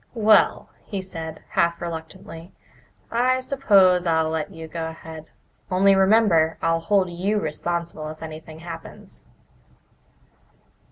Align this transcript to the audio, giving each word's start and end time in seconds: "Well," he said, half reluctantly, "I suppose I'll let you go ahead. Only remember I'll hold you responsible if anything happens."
"Well," 0.15 0.69
he 0.83 0.99
said, 0.99 1.43
half 1.49 1.79
reluctantly, 1.79 2.53
"I 3.11 3.39
suppose 3.39 4.07
I'll 4.07 4.29
let 4.31 4.51
you 4.51 4.67
go 4.67 4.87
ahead. 4.87 5.29
Only 5.69 5.93
remember 5.93 6.57
I'll 6.59 6.79
hold 6.79 7.11
you 7.11 7.39
responsible 7.39 8.09
if 8.09 8.23
anything 8.23 8.61
happens." 8.61 9.27